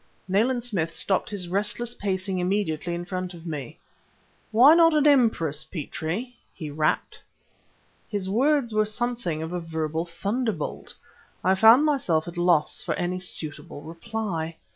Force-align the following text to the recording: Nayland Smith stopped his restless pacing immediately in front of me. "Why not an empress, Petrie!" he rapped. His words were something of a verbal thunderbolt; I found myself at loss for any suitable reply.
Nayland 0.27 0.63
Smith 0.63 0.95
stopped 0.95 1.29
his 1.29 1.47
restless 1.47 1.93
pacing 1.93 2.39
immediately 2.39 2.95
in 2.95 3.05
front 3.05 3.35
of 3.35 3.45
me. 3.45 3.77
"Why 4.49 4.73
not 4.73 4.95
an 4.95 5.05
empress, 5.05 5.63
Petrie!" 5.63 6.35
he 6.51 6.71
rapped. 6.71 7.21
His 8.09 8.27
words 8.27 8.73
were 8.73 8.85
something 8.85 9.43
of 9.43 9.53
a 9.53 9.59
verbal 9.59 10.07
thunderbolt; 10.07 10.95
I 11.43 11.53
found 11.53 11.85
myself 11.85 12.27
at 12.27 12.35
loss 12.35 12.81
for 12.81 12.95
any 12.95 13.19
suitable 13.19 13.83
reply. 13.83 14.55